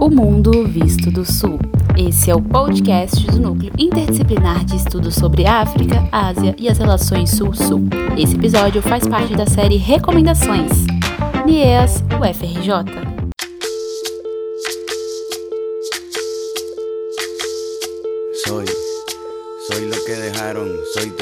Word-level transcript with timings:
O 0.00 0.08
Mundo 0.08 0.66
Visto 0.66 1.10
do 1.10 1.26
Sul. 1.26 1.58
Esse 1.94 2.30
é 2.30 2.34
o 2.34 2.40
podcast 2.40 3.22
do 3.26 3.38
Núcleo 3.38 3.70
Interdisciplinar 3.78 4.64
de 4.64 4.76
Estudos 4.76 5.14
sobre 5.14 5.46
África, 5.46 6.08
Ásia 6.10 6.56
e 6.58 6.70
as 6.70 6.78
Relações 6.78 7.28
Sul-Sul. 7.28 7.86
Esse 8.16 8.34
episódio 8.34 8.80
faz 8.80 9.06
parte 9.06 9.36
da 9.36 9.44
série 9.44 9.76
Recomendações. 9.76 10.72
NIEAS 11.44 12.02
UFRJ. 12.18 13.10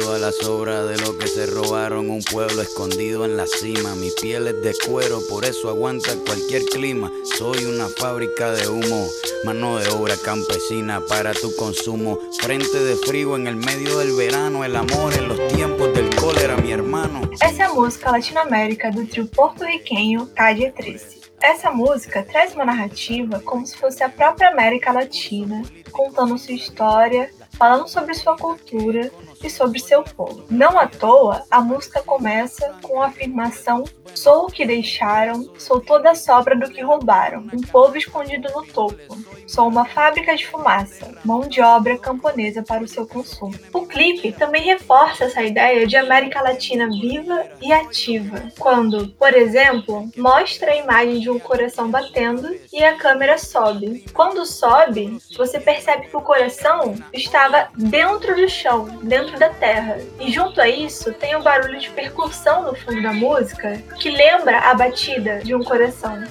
Toda 0.08 0.18
la 0.18 0.32
sobra 0.32 0.84
de 0.84 0.96
lo 0.98 1.18
que 1.18 1.26
se 1.26 1.46
robaron. 1.46 2.10
Un 2.10 2.22
pueblo 2.22 2.62
escondido 2.62 3.24
en 3.24 3.36
la 3.36 3.46
cima. 3.46 3.94
Mi 3.94 4.10
piel 4.10 4.46
es 4.48 4.62
de 4.62 4.74
cuero, 4.86 5.20
por 5.28 5.44
eso 5.44 5.68
aguanta 5.68 6.10
cualquier 6.26 6.64
clima. 6.64 7.10
Soy 7.36 7.64
una 7.64 7.88
fábrica 7.88 8.50
de 8.52 8.68
humo. 8.68 9.06
Mano 9.44 9.78
de 9.78 9.88
obra 9.90 10.14
campesina 10.24 11.00
para 11.08 11.32
tu 11.34 11.54
consumo. 11.56 12.18
Frente 12.40 12.78
de 12.78 12.96
frío 12.96 13.36
en 13.36 13.46
el 13.46 13.56
medio 13.56 13.98
del 13.98 14.14
verano. 14.14 14.64
El 14.64 14.76
amor 14.76 15.12
en 15.14 15.28
los 15.28 15.48
tiempos 15.48 15.92
del 15.94 16.14
cólera, 16.16 16.56
mi 16.56 16.72
hermano. 16.72 17.28
Essa 17.40 17.62
é 17.62 17.66
a 17.66 17.72
música 17.72 18.10
latino-américa 18.10 18.90
do 18.90 19.06
trio 19.06 19.26
porto-riquenho 19.26 20.26
Calle 20.34 20.72
13. 20.72 21.18
Essa 21.40 21.70
música 21.70 22.22
traz 22.22 22.54
uma 22.54 22.64
narrativa 22.64 23.40
como 23.44 23.64
se 23.64 23.76
fosse 23.76 24.02
a 24.02 24.08
própria 24.08 24.48
América 24.48 24.90
Latina, 24.90 25.62
contando 25.92 26.36
sua 26.36 26.54
história 26.54 27.30
falando 27.50 27.88
sobre 27.88 28.14
sua 28.14 28.36
cultura 28.36 29.10
e 29.42 29.50
sobre 29.50 29.78
seu 29.78 30.02
povo. 30.02 30.44
Não 30.50 30.78
à 30.78 30.86
toa, 30.86 31.44
a 31.50 31.60
música 31.60 32.02
começa 32.02 32.74
com 32.82 33.02
a 33.02 33.06
afirmação: 33.06 33.84
Sou 34.14 34.44
o 34.44 34.50
que 34.50 34.66
deixaram, 34.66 35.48
sou 35.58 35.80
toda 35.80 36.10
a 36.10 36.14
sobra 36.14 36.56
do 36.56 36.70
que 36.70 36.82
roubaram, 36.82 37.46
um 37.52 37.60
povo 37.60 37.96
escondido 37.96 38.48
no 38.52 38.66
topo. 38.66 38.98
Sou 39.46 39.66
uma 39.66 39.84
fábrica 39.84 40.36
de 40.36 40.46
fumaça, 40.46 41.14
mão 41.24 41.40
de 41.40 41.60
obra 41.60 41.96
camponesa 41.96 42.62
para 42.62 42.84
o 42.84 42.88
seu 42.88 43.06
consumo. 43.06 43.54
O 43.72 43.86
clipe 43.86 44.32
também 44.32 44.62
reforça 44.62 45.24
essa 45.24 45.42
ideia 45.42 45.86
de 45.86 45.96
América 45.96 46.42
Latina 46.42 46.88
viva 46.88 47.46
e 47.60 47.72
ativa, 47.72 48.42
quando, 48.58 49.08
por 49.10 49.32
exemplo, 49.34 50.08
mostra 50.16 50.72
a 50.72 50.76
imagem 50.76 51.20
de 51.20 51.30
um 51.30 51.38
coração 51.38 51.90
batendo 51.90 52.54
e 52.72 52.84
a 52.84 52.96
câmera 52.96 53.38
sobe. 53.38 54.04
Quando 54.12 54.44
sobe, 54.44 55.18
você 55.36 55.58
percebe 55.58 56.08
que 56.08 56.16
o 56.16 56.22
coração 56.22 56.94
estava 57.12 57.68
dentro 57.76 58.36
do 58.36 58.48
chão, 58.48 58.84
dentro 59.02 59.27
da 59.36 59.48
terra. 59.50 59.98
E 60.20 60.30
junto 60.30 60.60
a 60.60 60.68
isso, 60.68 61.12
tem 61.14 61.34
um 61.36 61.42
barulho 61.42 61.78
de 61.78 61.90
percussão 61.90 62.62
no 62.62 62.74
fundo 62.74 63.02
da 63.02 63.12
música 63.12 63.82
que 63.98 64.10
lembra 64.10 64.58
a 64.60 64.74
batida 64.74 65.40
de 65.40 65.54
um 65.54 65.62
coração. 65.62 66.22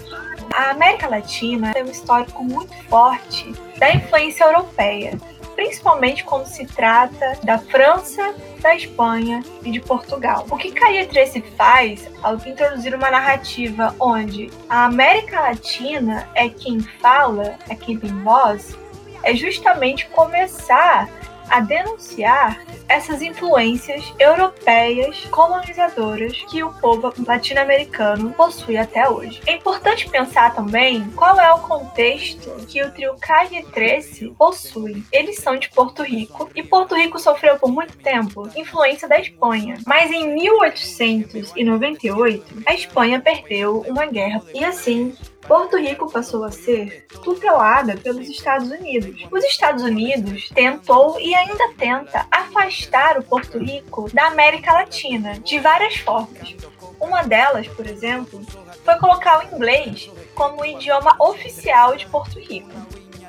A 0.54 0.72
América 0.72 1.08
Latina 1.08 1.73
tem 1.73 1.84
um 1.84 1.92
histórico 1.92 2.44
muito 2.44 2.73
forte 2.89 3.52
da 3.78 3.94
influência 3.94 4.45
europeia, 4.45 5.17
principalmente 5.56 6.23
quando 6.23 6.45
se 6.45 6.66
trata 6.66 7.38
da 7.44 7.58
França, 7.58 8.34
da 8.62 8.76
Espanha 8.76 9.44
e 9.64 9.72
de 9.72 9.80
Portugal. 9.80 10.45
O 10.50 10.58
que 10.58 10.72
Caia 10.72 11.06
Tracy 11.06 11.44
faz 11.58 12.09
ao 12.23 12.36
introduzir 12.36 12.95
uma 12.95 13.11
narrativa 13.11 13.94
onde 14.00 14.50
a 14.70 14.86
América 14.86 15.42
Latina 15.42 16.28
é 16.34 16.48
quem 16.48 16.80
fala, 16.80 17.56
é 17.67 17.76
quem 17.76 17.98
tem 17.98 18.11
voz, 18.23 18.76
é 19.23 19.36
justamente 19.36 20.08
começar 20.08 21.09
a 21.50 21.59
denunciar 21.59 22.66
essas 22.88 23.22
influências 23.22 24.14
europeias 24.20 25.26
colonizadoras 25.26 26.38
que 26.50 26.64
o 26.64 26.72
povo 26.73 27.14
latino-americano 27.26 28.31
possui 28.31 28.78
até 28.78 29.09
hoje. 29.09 29.42
É 29.45 29.52
importante 29.54 30.09
pensar 30.09 30.56
também 30.56 31.09
qual 31.12 31.39
é 31.39 31.54
o 31.54 31.59
contexto 31.59 32.50
que 32.67 32.84
o 32.84 32.92
trio 32.92 33.16
Calle 33.20 33.64
13 33.64 34.34
possui. 34.38 35.04
Eles 35.12 35.39
são 35.39 35.58
de 35.58 35.70
Porto 35.70 36.04
Rico 36.04 36.50
e 36.56 36.64
Porto 36.64 36.95
Rico 36.95 37.20
sofreu 37.20 37.58
por 37.58 37.71
muito 37.71 37.98
tempo 37.98 38.48
influência 38.55 39.08
da 39.08 39.20
Espanha, 39.20 39.80
mas 39.86 40.11
em 40.11 40.33
1898 40.33 42.64
a 42.66 42.73
Espanha 42.73 43.20
perdeu 43.20 43.83
uma 43.88 44.05
guerra 44.05 44.42
e 44.54 44.64
assim 44.64 45.14
Porto 45.47 45.77
Rico 45.77 46.11
passou 46.11 46.43
a 46.43 46.52
ser 46.52 47.05
tutelada 47.23 47.95
pelos 47.95 48.27
Estados 48.27 48.69
Unidos. 48.69 49.25
Os 49.31 49.43
Estados 49.45 49.81
Unidos 49.81 50.49
tentou 50.49 51.17
e 51.21 51.33
ainda 51.33 51.73
tenta 51.77 52.27
afastar 52.30 53.17
o 53.17 53.23
Porto 53.23 53.58
Rico 53.58 54.13
da 54.13 54.27
América 54.27 54.73
Latina 54.73 55.39
de 55.39 55.58
várias 55.59 55.95
formas. 55.97 56.53
Uma 56.99 57.23
delas, 57.23 57.65
por 57.67 57.87
exemplo, 57.87 58.41
foi 58.83 58.95
colocar 58.95 59.39
o 59.39 59.55
inglês 59.55 60.11
como 60.35 60.61
o 60.61 60.65
idioma 60.65 61.15
oficial 61.17 61.95
de 61.95 62.05
Porto 62.08 62.39
Rico, 62.39 62.71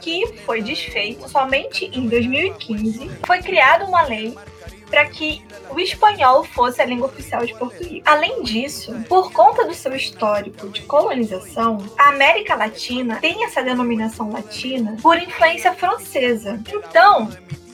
que 0.00 0.26
foi 0.44 0.60
desfeito 0.60 1.28
somente 1.28 1.84
em 1.92 2.08
2015. 2.08 3.10
Foi 3.24 3.40
criada 3.40 3.84
uma 3.84 4.02
lei 4.02 4.36
para 4.88 5.06
que 5.06 5.42
o 5.70 5.78
espanhol 5.78 6.44
fosse 6.44 6.80
a 6.80 6.84
língua 6.84 7.08
oficial 7.08 7.44
de 7.44 7.52
Rico. 7.52 7.72
Além 8.04 8.42
disso, 8.42 8.94
por 9.08 9.32
conta 9.32 9.64
do 9.64 9.74
seu 9.74 9.94
histórico 9.94 10.68
de 10.68 10.82
colonização, 10.82 11.78
a 11.98 12.08
América 12.08 12.54
Latina 12.54 13.16
tem 13.16 13.44
essa 13.44 13.62
denominação 13.62 14.30
latina 14.30 14.96
por 15.02 15.16
influência 15.18 15.72
francesa. 15.72 16.60
Então, 16.68 17.30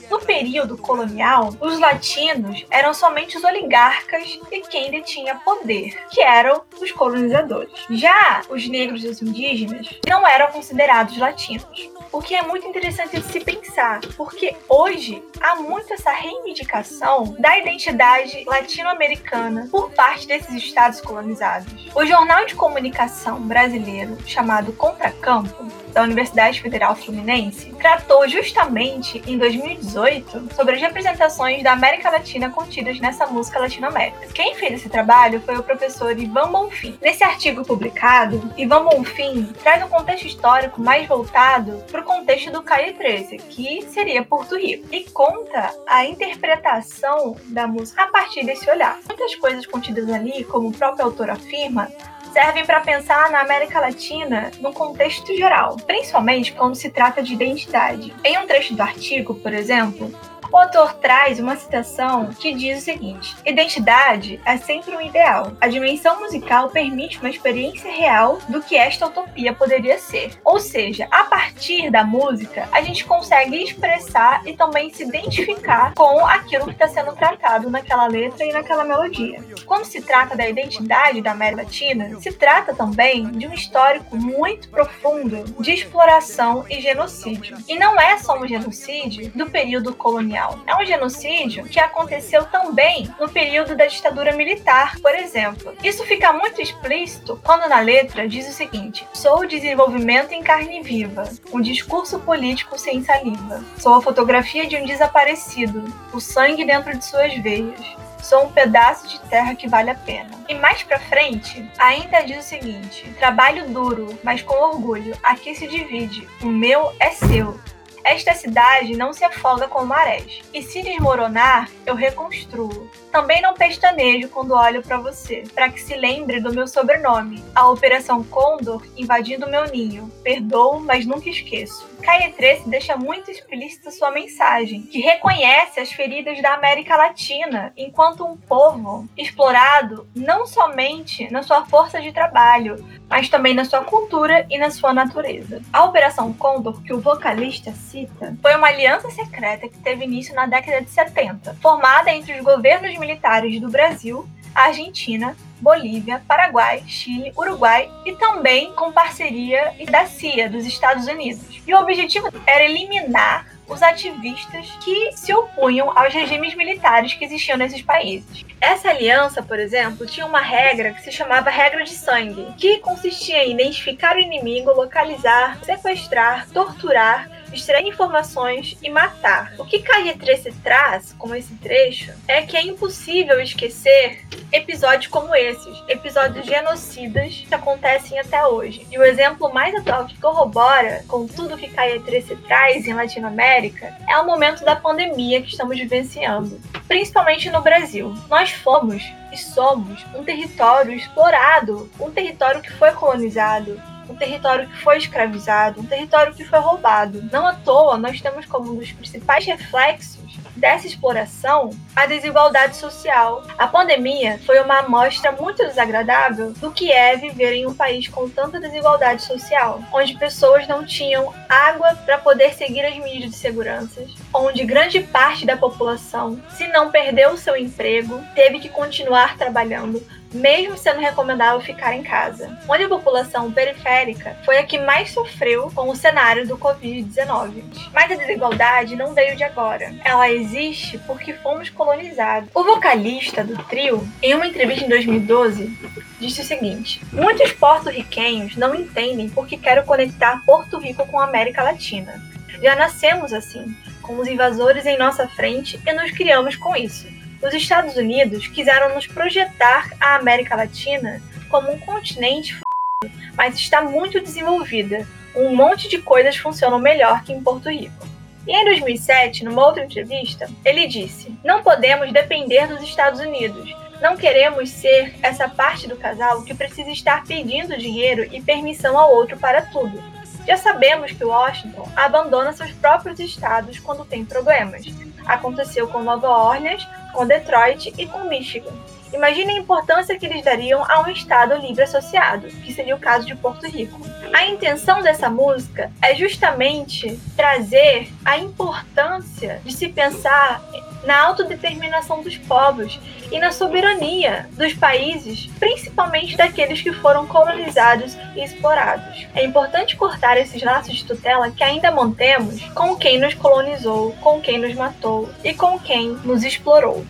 no 0.09 0.19
período 0.19 0.77
colonial, 0.77 1.53
os 1.59 1.79
latinos 1.79 2.65
eram 2.69 2.93
somente 2.93 3.37
os 3.37 3.43
oligarcas 3.43 4.39
e 4.51 4.61
quem 4.61 4.91
detinha 4.91 5.35
poder, 5.35 5.95
que 6.09 6.21
eram 6.21 6.61
os 6.79 6.91
colonizadores. 6.91 7.71
Já 7.89 8.41
os 8.49 8.67
negros 8.67 9.03
e 9.03 9.07
os 9.07 9.21
indígenas 9.21 9.87
não 10.07 10.27
eram 10.27 10.51
considerados 10.51 11.17
latinos. 11.17 11.89
O 12.11 12.21
que 12.21 12.33
é 12.33 12.41
muito 12.41 12.67
interessante 12.67 13.19
de 13.19 13.25
se 13.25 13.39
pensar, 13.41 13.99
porque 14.15 14.55
hoje 14.69 15.21
há 15.41 15.55
muito 15.55 15.93
essa 15.93 16.11
reivindicação 16.11 17.35
da 17.39 17.57
identidade 17.57 18.43
latino-americana 18.47 19.67
por 19.69 19.91
parte 19.91 20.27
desses 20.27 20.55
estados 20.55 21.01
colonizados. 21.01 21.67
O 21.93 22.05
jornal 22.05 22.45
de 22.45 22.55
comunicação 22.55 23.41
brasileiro 23.41 24.17
chamado 24.25 24.71
Contracampo 24.73 25.84
da 25.95 26.03
Universidade 26.03 26.61
Federal 26.61 26.93
Fluminense, 26.93 27.71
tratou 27.79 28.27
justamente 28.27 29.23
em 29.25 29.37
2018 29.37 30.53
sobre 30.53 30.75
as 30.75 30.81
representações 30.81 31.63
da 31.63 31.71
América 31.71 32.09
Latina 32.09 32.49
contidas 32.49 32.99
nessa 32.99 33.25
música 33.25 33.59
latino-américa. 33.59 34.27
Quem 34.33 34.53
fez 34.55 34.73
esse 34.73 34.89
trabalho 34.89 35.39
foi 35.39 35.55
o 35.55 35.63
professor 35.63 36.19
Ivan 36.19 36.51
Bonfim. 36.51 36.99
Nesse 37.01 37.23
artigo 37.23 37.63
publicado, 37.63 38.51
Ivan 38.57 38.83
Bonfim 38.83 39.53
traz 39.63 39.81
um 39.83 39.87
contexto 39.87 40.27
histórico 40.27 40.81
mais 40.81 41.07
voltado 41.07 41.81
para 41.89 42.01
o 42.01 42.03
contexto 42.03 42.51
do 42.51 42.61
Caio 42.61 42.93
13, 42.93 43.37
que 43.37 43.81
seria 43.89 44.21
Porto 44.21 44.57
Rico, 44.57 44.93
e 44.93 45.05
conta 45.11 45.73
a 45.87 46.05
interpretação 46.05 47.37
da 47.45 47.65
música 47.67 48.03
a 48.03 48.07
partir 48.07 48.45
desse 48.45 48.69
olhar. 48.69 48.99
Muitas 49.07 49.33
coisas 49.35 49.65
contidas 49.65 50.09
ali, 50.09 50.43
como 50.43 50.67
o 50.67 50.73
próprio 50.73 51.05
autor 51.05 51.29
afirma, 51.29 51.89
servem 52.35 52.65
para 52.65 52.81
pensar 52.81 53.31
na 53.31 53.39
América 53.39 53.79
Latina 53.79 54.51
no 54.59 54.73
contexto 54.73 55.33
geral, 55.37 55.77
principalmente 55.87 56.51
quando 56.51 56.75
se 56.75 56.89
trata 56.89 57.23
de 57.23 57.33
identidade. 57.33 58.13
Em 58.25 58.37
um 58.37 58.45
trecho 58.45 58.75
do 58.75 58.81
artigo, 58.81 59.35
por 59.35 59.53
exemplo, 59.53 60.13
o 60.55 60.57
autor 60.57 60.93
traz 60.93 61.37
uma 61.37 61.57
citação 61.57 62.27
que 62.27 62.53
diz 62.53 62.79
o 62.79 62.85
seguinte: 62.85 63.35
Identidade 63.45 64.39
é 64.45 64.55
sempre 64.55 64.95
um 64.95 65.01
ideal. 65.01 65.51
A 65.59 65.67
dimensão 65.67 66.21
musical 66.21 66.69
permite 66.69 67.19
uma 67.19 67.29
experiência 67.29 67.91
real 67.91 68.39
do 68.47 68.61
que 68.61 68.77
esta 68.77 69.05
utopia 69.05 69.51
poderia 69.51 69.99
ser. 69.99 70.31
Ou 70.45 70.57
seja, 70.57 71.09
a 71.11 71.25
partir 71.25 71.91
da 71.91 72.05
música, 72.05 72.69
a 72.71 72.81
gente 72.81 73.03
consegue 73.03 73.61
expressar 73.61 74.47
e 74.47 74.53
também 74.53 74.93
se 74.93 75.03
identificar 75.03 75.93
com 75.93 76.25
aquilo 76.25 76.67
que 76.67 76.71
está 76.71 76.87
sendo 76.87 77.11
tratado 77.11 77.69
naquela 77.69 78.07
letra 78.07 78.45
e 78.45 78.53
naquela 78.53 78.85
melodia. 78.85 79.43
Quando 79.65 79.83
se 79.83 80.01
trata 80.01 80.37
da 80.37 80.47
identidade 80.47 81.21
da 81.21 81.31
América 81.31 81.63
Latina, 81.63 82.17
se 82.21 82.31
trata 82.31 82.73
também 82.73 83.29
de 83.29 83.45
um 83.45 83.53
histórico 83.53 84.15
muito 84.15 84.69
profundo 84.69 85.43
de 85.61 85.73
exploração 85.73 86.65
e 86.69 86.79
genocídio. 86.79 87.57
E 87.67 87.77
não 87.77 87.99
é 87.99 88.17
só 88.19 88.39
um 88.39 88.47
genocídio 88.47 89.29
do 89.35 89.49
período 89.49 89.93
colonial 89.93 90.44
É 90.67 90.75
um 90.75 90.85
genocídio 90.85 91.65
que 91.65 91.79
aconteceu 91.79 92.45
também 92.45 93.09
no 93.19 93.29
período 93.29 93.75
da 93.75 93.85
ditadura 93.85 94.33
militar, 94.33 94.99
por 94.99 95.13
exemplo. 95.15 95.73
Isso 95.83 96.03
fica 96.05 96.33
muito 96.33 96.61
explícito 96.61 97.39
quando 97.43 97.67
na 97.69 97.79
letra 97.79 98.27
diz 98.27 98.47
o 98.47 98.53
seguinte: 98.53 99.07
Sou 99.13 99.41
o 99.41 99.47
desenvolvimento 99.47 100.31
em 100.31 100.43
carne 100.43 100.81
viva, 100.81 101.29
um 101.51 101.61
discurso 101.61 102.19
político 102.19 102.77
sem 102.77 103.03
saliva. 103.03 103.63
Sou 103.77 103.95
a 103.95 104.01
fotografia 104.01 104.67
de 104.67 104.77
um 104.77 104.85
desaparecido, 104.85 105.83
o 106.13 106.19
sangue 106.19 106.65
dentro 106.65 106.97
de 106.97 107.05
suas 107.05 107.33
veias. 107.35 107.79
Sou 108.21 108.45
um 108.45 108.51
pedaço 108.51 109.07
de 109.07 109.19
terra 109.29 109.53
que 109.53 109.67
vale 109.67 109.91
a 109.91 109.95
pena. 109.95 110.31
E 110.49 110.55
mais 110.55 110.81
pra 110.81 110.97
frente, 110.97 111.63
ainda 111.77 112.21
diz 112.21 112.39
o 112.39 112.49
seguinte: 112.49 113.07
trabalho 113.19 113.69
duro, 113.69 114.17
mas 114.23 114.41
com 114.41 114.55
orgulho. 114.55 115.15
Aqui 115.21 115.53
se 115.53 115.67
divide. 115.67 116.27
O 116.41 116.47
meu 116.47 116.91
é 116.99 117.11
seu. 117.11 117.59
Esta 118.05 118.35
cidade 118.35 118.95
não 118.95 119.11
se 119.11 119.25
afoga 119.25 119.67
com 119.67 119.83
marés, 119.83 120.43
e 120.53 120.61
se 120.61 120.83
desmoronar, 120.83 121.71
eu 121.87 121.95
reconstruo. 121.95 122.87
Também 123.15 123.41
não 123.41 123.53
pestanejo 123.53 124.27
quando 124.27 124.53
olho 124.53 124.81
para 124.81 124.97
você, 124.97 125.45
para 125.53 125.69
que 125.69 125.79
se 125.79 125.95
lembre 125.95 126.41
do 126.41 126.53
meu 126.53 126.67
sobrenome. 126.67 127.41
A 127.55 127.69
Operação 127.69 128.21
Condor 128.25 128.85
invadindo 128.97 129.49
meu 129.49 129.63
ninho. 129.71 130.11
Perdoo, 130.21 130.81
mas 130.81 131.05
nunca 131.05 131.29
esqueço. 131.29 131.87
Caia 132.05 132.31
13 132.31 132.69
deixa 132.69 132.95
muito 132.95 133.31
explícita 133.31 133.89
sua 133.89 134.11
mensagem, 134.11 134.83
que 134.83 134.99
reconhece 134.99 135.79
as 135.79 135.91
feridas 135.91 136.39
da 136.39 136.53
América 136.53 136.95
Latina 136.95 137.73
enquanto 137.75 138.23
um 138.23 138.37
povo 138.37 139.07
explorado 139.17 140.07
não 140.13 140.45
somente 140.45 141.31
na 141.31 141.41
sua 141.41 141.65
força 141.65 141.99
de 141.99 142.11
trabalho, 142.11 142.85
mas 143.09 143.27
também 143.27 143.55
na 143.55 143.65
sua 143.65 143.83
cultura 143.83 144.45
e 144.51 144.57
na 144.59 144.69
sua 144.69 144.93
natureza. 144.93 145.61
A 145.73 145.83
Operação 145.83 146.31
Condor, 146.33 146.79
que 146.83 146.93
o 146.93 146.99
vocalista 146.99 147.71
cita, 147.71 148.35
foi 148.39 148.55
uma 148.55 148.67
aliança 148.67 149.09
secreta 149.09 149.67
que 149.67 149.79
teve 149.79 150.03
início 150.03 150.35
na 150.35 150.45
década 150.45 150.81
de 150.81 150.89
70, 150.91 151.55
formada 151.55 152.11
entre 152.11 152.33
os 152.33 152.43
governos 152.43 152.95
militares 153.05 153.61
do 153.61 153.69
Brasil, 153.69 154.27
Argentina, 154.53 155.35
Bolívia, 155.59 156.21
Paraguai, 156.27 156.83
Chile, 156.87 157.31
Uruguai 157.37 157.89
e 158.05 158.13
também 158.15 158.73
com 158.73 158.91
parceria 158.91 159.73
da 159.89 160.05
CIA 160.05 160.49
dos 160.49 160.65
Estados 160.65 161.07
Unidos. 161.07 161.61
E 161.67 161.73
o 161.73 161.79
objetivo 161.79 162.29
era 162.47 162.63
eliminar 162.63 163.47
os 163.67 163.81
ativistas 163.81 164.69
que 164.83 165.11
se 165.13 165.33
opunham 165.33 165.91
aos 165.97 166.13
regimes 166.13 166.53
militares 166.55 167.13
que 167.13 167.25
existiam 167.25 167.57
nesses 167.57 167.81
países. 167.81 168.45
Essa 168.61 168.89
aliança, 168.89 169.41
por 169.41 169.59
exemplo, 169.59 170.05
tinha 170.05 170.25
uma 170.25 170.41
regra 170.41 170.93
que 170.93 171.01
se 171.01 171.11
chamava 171.11 171.49
regra 171.49 171.83
de 171.83 171.95
sangue, 171.95 172.53
que 172.57 172.77
consistia 172.77 173.43
em 173.43 173.53
identificar 173.53 174.15
o 174.15 174.19
inimigo, 174.19 174.71
localizar, 174.71 175.59
sequestrar, 175.63 176.47
torturar 176.49 177.34
extrair 177.53 177.87
informações 177.87 178.77
e 178.81 178.89
matar. 178.89 179.53
O 179.57 179.65
que 179.65 179.79
Caietrece 179.79 180.51
traz, 180.63 181.13
como 181.17 181.35
esse 181.35 181.53
trecho, 181.55 182.11
é 182.27 182.41
que 182.41 182.57
é 182.57 182.63
impossível 182.63 183.39
esquecer 183.39 184.25
episódios 184.51 185.07
como 185.07 185.35
esses, 185.35 185.83
episódios 185.87 186.45
genocidas 186.45 187.43
que 187.47 187.53
acontecem 187.53 188.19
até 188.19 188.45
hoje. 188.45 188.85
E 188.91 188.97
o 188.97 189.03
exemplo 189.03 189.53
mais 189.53 189.75
atual 189.75 190.05
que 190.05 190.19
corrobora 190.19 191.03
com 191.07 191.27
tudo 191.27 191.57
que 191.57 191.69
Caietrece 191.69 192.35
traz 192.37 192.87
em 192.87 192.93
Latinoamérica 192.93 193.97
é 194.07 194.17
o 194.17 194.25
momento 194.25 194.63
da 194.63 194.75
pandemia 194.75 195.41
que 195.41 195.49
estamos 195.49 195.77
vivenciando, 195.77 196.59
principalmente 196.87 197.49
no 197.49 197.61
Brasil. 197.61 198.13
Nós 198.29 198.51
fomos 198.51 199.03
e 199.31 199.37
somos 199.37 200.05
um 200.15 200.23
território 200.23 200.93
explorado, 200.93 201.89
um 201.99 202.09
território 202.11 202.61
que 202.61 202.71
foi 202.71 202.91
colonizado, 202.91 203.81
um 204.09 204.15
território 204.15 204.67
que 204.67 204.77
foi 204.81 204.97
escravizado, 204.97 205.81
um 205.81 205.85
território 205.85 206.33
que 206.33 206.43
foi 206.43 206.59
roubado. 206.59 207.23
Não 207.31 207.45
à 207.45 207.53
toa, 207.53 207.97
nós 207.97 208.21
temos 208.21 208.45
como 208.45 208.71
um 208.71 208.75
dos 208.75 208.91
principais 208.91 209.45
reflexos 209.45 210.25
dessa 210.55 210.87
exploração 210.87 211.71
a 211.95 212.05
desigualdade 212.05 212.77
social. 212.77 213.43
A 213.57 213.67
pandemia 213.67 214.39
foi 214.45 214.59
uma 214.59 214.79
amostra 214.79 215.31
muito 215.31 215.65
desagradável 215.65 216.53
do 216.53 216.71
que 216.71 216.91
é 216.91 217.15
viver 217.17 217.53
em 217.53 217.65
um 217.65 217.73
país 217.73 218.07
com 218.07 218.29
tanta 218.29 218.59
desigualdade 218.59 219.23
social, 219.23 219.81
onde 219.91 220.17
pessoas 220.17 220.67
não 220.67 220.85
tinham 220.85 221.33
água 221.49 221.95
para 222.05 222.17
poder 222.17 222.53
seguir 222.53 222.85
as 222.85 222.97
medidas 222.97 223.31
de 223.31 223.37
segurança, 223.37 224.05
onde 224.33 224.63
grande 224.63 225.01
parte 225.01 225.45
da 225.45 225.57
população, 225.57 226.39
se 226.49 226.67
não 226.67 226.91
perdeu 226.91 227.31
o 227.31 227.37
seu 227.37 227.55
emprego, 227.55 228.23
teve 228.33 228.59
que 228.59 228.69
continuar 228.69 229.37
trabalhando 229.37 230.01
mesmo 230.35 230.77
sendo 230.77 230.99
recomendável 230.99 231.61
ficar 231.61 231.95
em 231.95 232.03
casa, 232.03 232.57
onde 232.67 232.83
a 232.83 232.89
população 232.89 233.51
periférica 233.51 234.37
foi 234.43 234.57
a 234.57 234.63
que 234.63 234.77
mais 234.77 235.11
sofreu 235.11 235.71
com 235.73 235.89
o 235.89 235.95
cenário 235.95 236.47
do 236.47 236.57
Covid-19. 236.57 237.63
Mas 237.93 238.11
a 238.11 238.15
desigualdade 238.15 238.95
não 238.95 239.13
veio 239.13 239.35
de 239.35 239.43
agora. 239.43 239.93
Ela 240.03 240.29
existe 240.29 240.97
porque 240.99 241.33
fomos 241.33 241.69
colonizados. 241.69 242.49
O 242.53 242.63
vocalista 242.63 243.43
do 243.43 243.57
trio, 243.63 244.07
em 244.21 244.33
uma 244.33 244.47
entrevista 244.47 244.85
em 244.85 244.89
2012, 244.89 245.77
disse 246.19 246.41
o 246.41 246.45
seguinte: 246.45 247.01
Muitos 247.11 247.51
porto-riquenhos 247.53 248.55
não 248.55 248.75
entendem 248.75 249.29
porque 249.29 249.57
quero 249.57 249.83
conectar 249.83 250.43
Porto 250.45 250.77
Rico 250.77 251.05
com 251.07 251.19
a 251.19 251.25
América 251.25 251.63
Latina. 251.63 252.21
Já 252.61 252.75
nascemos 252.75 253.33
assim, 253.33 253.75
com 254.01 254.17
os 254.17 254.27
invasores 254.27 254.85
em 254.85 254.97
nossa 254.97 255.27
frente 255.27 255.79
e 255.85 255.93
nos 255.93 256.11
criamos 256.11 256.55
com 256.55 256.75
isso. 256.75 257.07
Os 257.45 257.53
Estados 257.53 257.95
Unidos 257.95 258.47
quiseram 258.47 258.95
nos 258.95 259.05
projetar 259.05 259.91
a 259.99 260.15
América 260.15 260.55
Latina 260.55 261.21
como 261.47 261.71
um 261.71 261.77
continente 261.77 262.53
f... 262.53 263.11
mas 263.37 263.53
está 263.53 263.83
muito 263.83 264.19
desenvolvida. 264.19 265.07
Um 265.35 265.55
monte 265.55 265.87
de 265.87 265.99
coisas 265.99 266.35
funcionam 266.35 266.79
melhor 266.79 267.23
que 267.23 267.31
em 267.31 267.43
Porto 267.43 267.69
Rico. 267.69 268.07
E 268.47 268.51
em 268.51 268.65
2007, 268.65 269.43
numa 269.43 269.63
outra 269.63 269.85
entrevista, 269.85 270.49
ele 270.63 270.87
disse: 270.87 271.37
Não 271.43 271.61
podemos 271.61 272.11
depender 272.11 272.65
dos 272.65 272.81
Estados 272.81 273.19
Unidos. 273.19 273.75
Não 274.01 274.17
queremos 274.17 274.71
ser 274.71 275.13
essa 275.21 275.47
parte 275.47 275.87
do 275.87 275.97
casal 275.97 276.41
que 276.41 276.55
precisa 276.55 276.89
estar 276.89 277.25
pedindo 277.25 277.77
dinheiro 277.77 278.27
e 278.33 278.41
permissão 278.41 278.97
ao 278.97 279.13
outro 279.13 279.37
para 279.37 279.61
tudo. 279.61 280.01
Já 280.47 280.57
sabemos 280.57 281.11
que 281.11 281.23
Washington 281.23 281.87
abandona 281.95 282.53
seus 282.53 282.71
próprios 282.71 283.19
estados 283.19 283.79
quando 283.79 284.03
tem 284.03 284.25
problemas. 284.25 284.83
Aconteceu 285.25 285.87
com 285.87 286.03
Nova 286.03 286.27
Orleans, 286.27 286.87
com 287.15 287.25
Detroit 287.25 287.93
e 287.97 288.05
com 288.05 288.25
Michigan. 288.25 288.73
Imagine 289.13 289.53
a 289.53 289.57
importância 289.57 290.19
que 290.19 290.25
eles 290.25 290.43
dariam 290.43 290.83
a 290.89 291.01
um 291.01 291.07
Estado 291.07 291.55
livre 291.55 291.83
associado, 291.83 292.47
que 292.47 292.73
seria 292.73 292.93
o 292.95 292.99
caso 292.99 293.25
de 293.25 293.33
Porto 293.33 293.65
Rico. 293.65 293.97
A 294.33 294.45
intenção 294.47 295.01
dessa 295.01 295.29
música 295.29 295.89
é 296.01 296.13
justamente 296.13 297.17
trazer 297.37 298.11
a 298.25 298.37
importância 298.37 299.61
de 299.63 299.71
se 299.71 299.87
pensar 299.87 300.61
na 301.05 301.23
autodeterminação 301.23 302.21
dos 302.21 302.37
povos 302.37 302.99
e 303.31 303.39
na 303.39 303.51
soberania 303.51 304.49
dos 304.53 304.73
países, 304.73 305.47
principalmente 305.59 306.35
daqueles 306.35 306.81
que 306.81 306.91
foram 306.93 307.25
colonizados 307.25 308.17
e 308.35 308.43
explorados. 308.43 309.27
É 309.33 309.43
importante 309.43 309.95
cortar 309.95 310.37
esses 310.37 310.61
laços 310.61 310.95
de 310.95 311.05
tutela 311.05 311.51
que 311.51 311.63
ainda 311.63 311.91
mantemos 311.91 312.61
com 312.73 312.95
quem 312.95 313.19
nos 313.19 313.33
colonizou, 313.33 314.13
com 314.21 314.41
quem 314.41 314.57
nos 314.57 314.73
matou 314.73 315.29
e 315.43 315.53
com 315.53 315.79
quem 315.79 316.09
nos 316.23 316.43
explorou. 316.43 317.05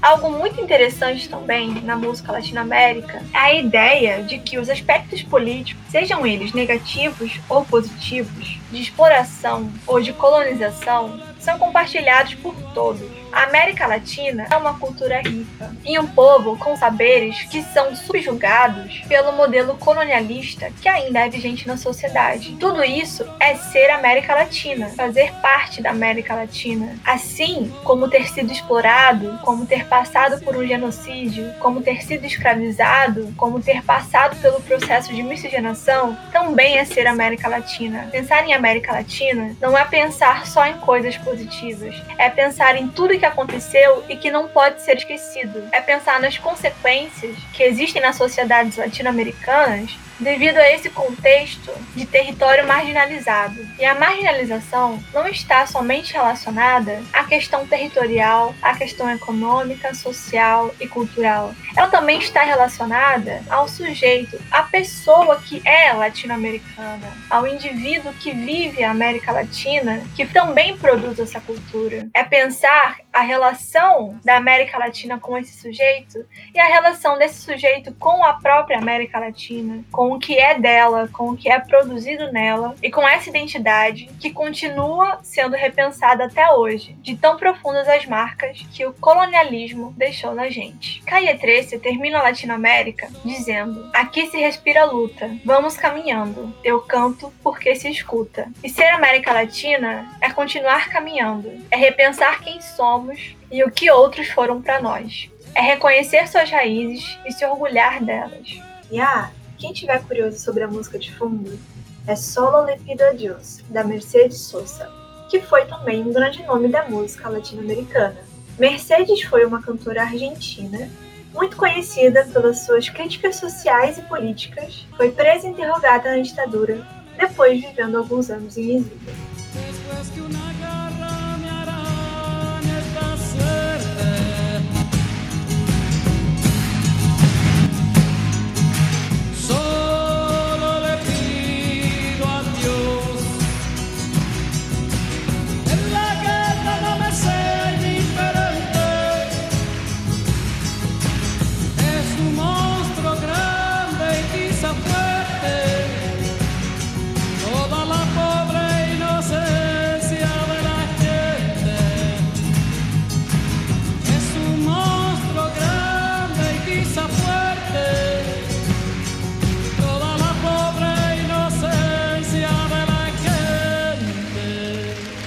Algo 0.00 0.30
muito 0.30 0.60
interessante 0.60 1.28
também 1.28 1.70
na 1.82 1.96
música 1.96 2.30
latino-américa 2.30 3.22
é 3.32 3.38
a 3.38 3.54
ideia 3.54 4.22
de 4.22 4.38
que 4.38 4.58
os 4.58 4.68
aspectos 4.68 5.22
políticos, 5.22 5.82
sejam 5.90 6.26
eles 6.26 6.52
negativos 6.52 7.40
ou 7.48 7.64
positivos, 7.64 8.58
de 8.76 8.82
exploração 8.82 9.72
ou 9.86 10.00
de 10.00 10.12
colonização, 10.12 11.18
são 11.46 11.58
compartilhados 11.58 12.34
por 12.34 12.54
todos. 12.74 13.08
A 13.32 13.44
América 13.44 13.86
Latina 13.86 14.46
é 14.50 14.56
uma 14.56 14.78
cultura 14.78 15.20
rica 15.20 15.70
e 15.84 15.98
um 15.98 16.06
povo 16.06 16.56
com 16.56 16.76
saberes 16.76 17.42
que 17.44 17.62
são 17.62 17.94
subjugados 17.94 19.02
pelo 19.06 19.32
modelo 19.32 19.76
colonialista 19.76 20.70
que 20.80 20.88
ainda 20.88 21.20
é 21.20 21.28
vigente 21.28 21.66
na 21.66 21.76
sociedade. 21.76 22.56
Tudo 22.58 22.82
isso 22.82 23.26
é 23.38 23.54
ser 23.54 23.90
América 23.90 24.34
Latina, 24.34 24.88
fazer 24.88 25.32
parte 25.34 25.82
da 25.82 25.90
América 25.90 26.34
Latina. 26.34 26.96
Assim 27.04 27.72
como 27.84 28.08
ter 28.08 28.26
sido 28.28 28.50
explorado, 28.50 29.38
como 29.42 29.66
ter 29.66 29.86
passado 29.86 30.42
por 30.42 30.56
um 30.56 30.66
genocídio, 30.66 31.52
como 31.60 31.82
ter 31.82 32.02
sido 32.02 32.24
escravizado, 32.24 33.32
como 33.36 33.60
ter 33.60 33.82
passado 33.82 34.34
pelo 34.40 34.60
processo 34.62 35.14
de 35.14 35.22
miscigenação, 35.22 36.16
também 36.32 36.78
é 36.78 36.84
ser 36.84 37.06
América 37.06 37.48
Latina. 37.48 38.08
Pensar 38.10 38.44
em 38.46 38.54
América 38.54 38.65
Latina 38.92 39.56
não 39.60 39.76
é 39.76 39.84
pensar 39.84 40.46
só 40.46 40.66
em 40.66 40.76
coisas 40.78 41.16
positivas, 41.16 41.94
é 42.18 42.28
pensar 42.28 42.76
em 42.76 42.88
tudo 42.88 43.18
que 43.18 43.24
aconteceu 43.24 44.04
e 44.08 44.16
que 44.16 44.30
não 44.30 44.48
pode 44.48 44.82
ser 44.82 44.96
esquecido. 44.96 45.68
É 45.72 45.80
pensar 45.80 46.20
nas 46.20 46.38
consequências 46.38 47.36
que 47.52 47.62
existem 47.62 48.02
nas 48.02 48.16
sociedades 48.16 48.76
latino-americanas 48.76 49.96
devido 50.18 50.58
a 50.58 50.70
esse 50.72 50.90
contexto 50.90 51.72
de 51.94 52.06
território 52.06 52.66
marginalizado. 52.66 53.66
E 53.78 53.84
a 53.84 53.94
marginalização 53.94 55.02
não 55.12 55.26
está 55.28 55.66
somente 55.66 56.12
relacionada 56.12 57.02
à 57.12 57.24
questão 57.24 57.66
territorial, 57.66 58.54
à 58.62 58.74
questão 58.74 59.10
econômica, 59.10 59.94
social 59.94 60.74
e 60.80 60.86
cultural. 60.86 61.54
Ela 61.76 61.88
também 61.88 62.18
está 62.18 62.42
relacionada 62.42 63.42
ao 63.48 63.68
sujeito, 63.68 64.38
à 64.50 64.62
pessoa 64.62 65.40
que 65.40 65.60
é 65.66 65.92
latino-americana, 65.92 67.12
ao 67.28 67.46
indivíduo 67.46 68.12
que 68.14 68.32
vive 68.32 68.82
a 68.82 68.90
América 68.90 69.32
Latina, 69.32 70.02
que 70.14 70.26
também 70.26 70.76
produz 70.76 71.18
essa 71.18 71.40
cultura. 71.40 72.08
É 72.14 72.22
pensar 72.22 72.98
a 73.16 73.20
relação 73.20 74.20
da 74.22 74.36
América 74.36 74.76
Latina 74.76 75.18
com 75.18 75.38
esse 75.38 75.58
sujeito 75.58 76.22
e 76.54 76.60
a 76.60 76.66
relação 76.66 77.16
desse 77.16 77.40
sujeito 77.40 77.94
com 77.94 78.22
a 78.22 78.34
própria 78.34 78.76
América 78.76 79.18
Latina, 79.18 79.82
com 79.90 80.12
o 80.12 80.18
que 80.18 80.38
é 80.38 80.58
dela, 80.58 81.08
com 81.10 81.30
o 81.30 81.36
que 81.36 81.50
é 81.50 81.58
produzido 81.58 82.30
nela 82.30 82.74
e 82.82 82.90
com 82.90 83.08
essa 83.08 83.30
identidade 83.30 84.10
que 84.20 84.30
continua 84.30 85.18
sendo 85.22 85.56
repensada 85.56 86.26
até 86.26 86.52
hoje, 86.52 86.92
de 87.00 87.16
tão 87.16 87.38
profundas 87.38 87.88
as 87.88 88.04
marcas 88.04 88.60
que 88.70 88.84
o 88.84 88.92
colonialismo 88.92 89.94
deixou 89.96 90.34
na 90.34 90.50
gente. 90.50 91.02
Caia 91.04 91.38
13 91.38 91.78
termina 91.78 92.18
a 92.18 92.22
Latinoamérica 92.22 93.08
dizendo: 93.24 93.88
Aqui 93.94 94.26
se 94.26 94.36
respira 94.36 94.84
luta, 94.84 95.30
vamos 95.42 95.74
caminhando. 95.74 96.54
Eu 96.62 96.82
canto 96.82 97.32
porque 97.42 97.74
se 97.76 97.88
escuta. 97.88 98.52
E 98.62 98.68
ser 98.68 98.90
América 98.90 99.32
Latina 99.32 100.06
é 100.20 100.28
continuar 100.30 100.90
caminhando, 100.90 101.50
é 101.70 101.76
repensar 101.76 102.42
quem 102.42 102.60
somos 102.60 103.05
e 103.50 103.62
o 103.64 103.70
que 103.70 103.90
outros 103.90 104.28
foram 104.28 104.60
para 104.60 104.80
nós. 104.80 105.30
é 105.54 105.60
reconhecer 105.60 106.28
suas 106.28 106.50
raízes 106.50 107.18
e 107.24 107.32
se 107.32 107.44
orgulhar 107.46 108.04
delas. 108.04 108.60
E 108.90 109.00
ah, 109.00 109.30
quem 109.58 109.72
tiver 109.72 110.02
curioso 110.04 110.38
sobre 110.38 110.62
a 110.62 110.68
música 110.68 110.98
de 110.98 111.12
fundo, 111.14 111.58
é 112.06 112.14
Solo 112.14 112.66
Le 112.66 112.78
Pido 112.78 113.16
Dios, 113.16 113.64
da 113.70 113.82
Mercedes 113.82 114.38
Sosa, 114.38 114.90
que 115.30 115.40
foi 115.40 115.64
também 115.64 116.02
um 116.02 116.12
grande 116.12 116.42
nome 116.44 116.68
da 116.68 116.88
música 116.88 117.28
latino-americana. 117.28 118.16
Mercedes 118.58 119.22
foi 119.22 119.44
uma 119.44 119.62
cantora 119.62 120.02
argentina 120.02 120.90
muito 121.34 121.56
conhecida 121.56 122.24
pelas 122.32 122.60
suas 122.60 122.88
críticas 122.88 123.36
sociais 123.36 123.98
e 123.98 124.02
políticas, 124.02 124.86
foi 124.96 125.10
presa 125.10 125.46
e 125.46 125.50
interrogada 125.50 126.16
na 126.16 126.22
ditadura, 126.22 126.86
depois 127.18 127.60
vivendo 127.60 127.96
alguns 127.96 128.30
anos 128.30 128.56
em 128.56 128.76
exílio. 128.76 129.25